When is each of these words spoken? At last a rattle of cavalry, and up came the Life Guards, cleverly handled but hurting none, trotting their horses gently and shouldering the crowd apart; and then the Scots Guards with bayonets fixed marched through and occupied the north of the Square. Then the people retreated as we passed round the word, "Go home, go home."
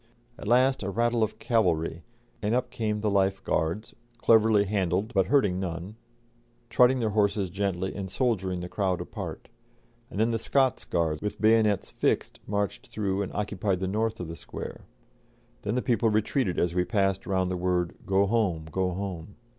At 0.35 0.47
last 0.47 0.81
a 0.81 0.89
rattle 0.89 1.21
of 1.21 1.37
cavalry, 1.37 2.01
and 2.41 2.55
up 2.55 2.71
came 2.71 3.01
the 3.01 3.09
Life 3.11 3.43
Guards, 3.43 3.93
cleverly 4.17 4.63
handled 4.65 5.13
but 5.13 5.27
hurting 5.27 5.59
none, 5.59 5.95
trotting 6.71 6.97
their 6.97 7.11
horses 7.11 7.51
gently 7.51 7.93
and 7.93 8.09
shouldering 8.09 8.61
the 8.61 8.67
crowd 8.67 8.99
apart; 8.99 9.47
and 10.09 10.19
then 10.19 10.31
the 10.31 10.39
Scots 10.39 10.85
Guards 10.85 11.21
with 11.21 11.39
bayonets 11.39 11.91
fixed 11.91 12.39
marched 12.47 12.87
through 12.87 13.21
and 13.21 13.31
occupied 13.33 13.79
the 13.79 13.87
north 13.87 14.19
of 14.19 14.27
the 14.27 14.35
Square. 14.35 14.85
Then 15.61 15.75
the 15.75 15.83
people 15.83 16.09
retreated 16.09 16.57
as 16.57 16.73
we 16.73 16.83
passed 16.83 17.27
round 17.27 17.51
the 17.51 17.55
word, 17.55 17.93
"Go 18.07 18.25
home, 18.25 18.65
go 18.71 18.89
home." 18.93 19.35